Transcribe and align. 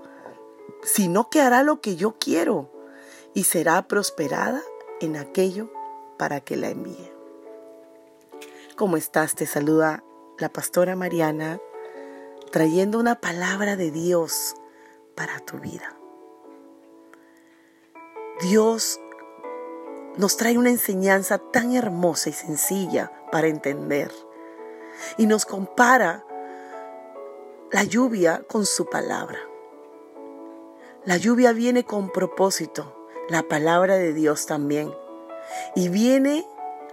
sino 0.82 1.30
que 1.30 1.40
hará 1.40 1.62
lo 1.62 1.80
que 1.80 1.96
yo 1.96 2.16
quiero 2.18 2.70
y 3.34 3.44
será 3.44 3.88
prosperada 3.88 4.62
en 5.00 5.16
aquello 5.16 5.70
para 6.18 6.40
que 6.40 6.56
la 6.56 6.68
envíe. 6.68 7.12
¿Cómo 8.76 8.96
estás? 8.96 9.34
Te 9.34 9.46
saluda 9.46 10.04
la 10.38 10.48
pastora 10.52 10.96
Mariana 10.96 11.60
trayendo 12.50 12.98
una 12.98 13.20
palabra 13.20 13.76
de 13.76 13.90
Dios 13.90 14.54
para 15.14 15.40
tu 15.40 15.58
vida. 15.58 15.96
Dios 18.40 19.00
nos 20.16 20.36
trae 20.36 20.58
una 20.58 20.70
enseñanza 20.70 21.38
tan 21.38 21.74
hermosa 21.74 22.30
y 22.30 22.32
sencilla 22.32 23.12
para 23.32 23.48
entender. 23.48 24.12
Y 25.18 25.26
nos 25.26 25.44
compara 25.44 26.24
la 27.72 27.82
lluvia 27.82 28.44
con 28.48 28.66
su 28.66 28.88
palabra. 28.88 29.38
La 31.04 31.16
lluvia 31.16 31.52
viene 31.52 31.84
con 31.84 32.10
propósito, 32.10 33.08
la 33.28 33.42
palabra 33.42 33.96
de 33.96 34.12
Dios 34.12 34.46
también. 34.46 34.94
Y 35.74 35.88
viene 35.88 36.46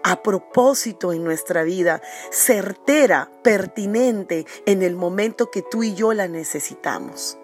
a 0.03 0.23
propósito 0.23 1.13
en 1.13 1.23
nuestra 1.23 1.63
vida, 1.63 2.01
certera, 2.31 3.29
pertinente 3.43 4.45
en 4.65 4.81
el 4.81 4.95
momento 4.95 5.51
que 5.51 5.61
tú 5.61 5.83
y 5.83 5.93
yo 5.93 6.13
la 6.13 6.27
necesitamos, 6.27 7.37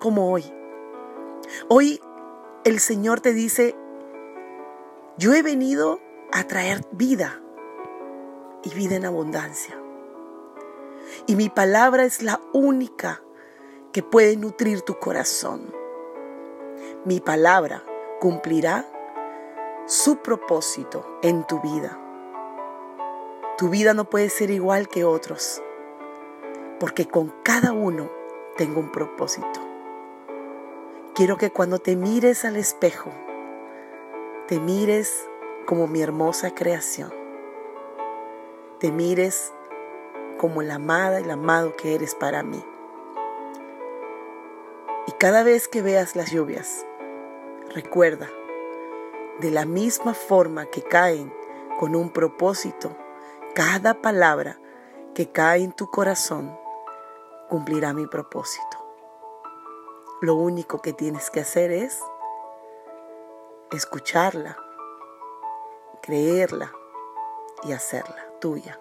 como 0.00 0.32
hoy. 0.32 0.44
Hoy 1.68 2.00
el 2.64 2.80
Señor 2.80 3.20
te 3.20 3.32
dice, 3.32 3.76
yo 5.18 5.34
he 5.34 5.42
venido 5.42 6.00
a 6.32 6.44
traer 6.44 6.86
vida 6.92 7.42
y 8.62 8.72
vida 8.72 8.94
en 8.94 9.04
abundancia. 9.04 9.76
Y 11.26 11.34
mi 11.34 11.48
palabra 11.48 12.04
es 12.04 12.22
la 12.22 12.40
única 12.52 13.20
que 13.92 14.04
puede 14.04 14.36
nutrir 14.36 14.82
tu 14.82 15.00
corazón. 15.00 15.74
Mi 17.04 17.18
palabra 17.18 17.82
cumplirá 18.20 18.86
su 19.86 20.18
propósito 20.18 21.18
en 21.22 21.44
tu 21.48 21.60
vida. 21.60 21.98
Tu 23.56 23.70
vida 23.70 23.94
no 23.94 24.08
puede 24.08 24.28
ser 24.28 24.52
igual 24.52 24.86
que 24.86 25.02
otros, 25.02 25.60
porque 26.78 27.08
con 27.08 27.34
cada 27.42 27.72
uno 27.72 28.08
tengo 28.56 28.78
un 28.78 28.92
propósito. 28.92 29.60
Quiero 31.16 31.36
que 31.38 31.50
cuando 31.50 31.80
te 31.80 31.96
mires 31.96 32.44
al 32.44 32.54
espejo, 32.54 33.10
te 34.48 34.60
mires 34.60 35.28
como 35.66 35.86
mi 35.88 36.00
hermosa 36.00 36.54
creación. 36.54 37.12
Te 38.80 38.90
mires 38.90 39.52
como 40.38 40.62
la 40.62 40.76
amada 40.76 41.20
y 41.20 41.24
el 41.24 41.30
amado 41.30 41.76
que 41.76 41.94
eres 41.94 42.14
para 42.14 42.42
mí. 42.42 42.64
Y 45.06 45.12
cada 45.12 45.42
vez 45.42 45.68
que 45.68 45.82
veas 45.82 46.16
las 46.16 46.30
lluvias, 46.30 46.86
recuerda, 47.74 48.30
de 49.40 49.50
la 49.50 49.66
misma 49.66 50.14
forma 50.14 50.64
que 50.64 50.80
caen 50.80 51.30
con 51.78 51.94
un 51.94 52.08
propósito, 52.08 52.96
cada 53.54 54.00
palabra 54.00 54.58
que 55.14 55.30
cae 55.30 55.62
en 55.62 55.72
tu 55.72 55.90
corazón 55.90 56.58
cumplirá 57.50 57.92
mi 57.92 58.06
propósito. 58.06 58.78
Lo 60.22 60.36
único 60.36 60.80
que 60.80 60.94
tienes 60.94 61.28
que 61.28 61.40
hacer 61.40 61.70
es 61.70 62.02
escucharla, 63.76 64.56
creerla 66.02 66.72
y 67.64 67.72
hacerla 67.72 68.32
tuya. 68.40 68.80